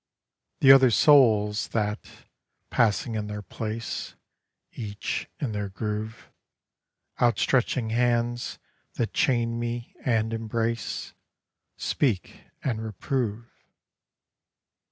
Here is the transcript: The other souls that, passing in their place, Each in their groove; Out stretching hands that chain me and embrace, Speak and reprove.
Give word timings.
The 0.61 0.71
other 0.71 0.89
souls 0.89 1.67
that, 1.73 2.09
passing 2.71 3.13
in 3.13 3.27
their 3.27 3.43
place, 3.43 4.15
Each 4.71 5.29
in 5.39 5.51
their 5.51 5.69
groove; 5.69 6.31
Out 7.19 7.37
stretching 7.37 7.91
hands 7.91 8.57
that 8.95 9.13
chain 9.13 9.59
me 9.59 9.93
and 10.03 10.33
embrace, 10.33 11.13
Speak 11.77 12.45
and 12.63 12.81
reprove. 12.83 13.45